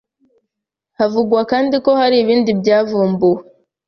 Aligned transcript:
Havugwa 0.97 1.41
kandi 1.51 1.75
ko 1.85 1.91
hari 1.99 2.15
ibindi 2.23 2.49
byavumbuwe 2.59 3.41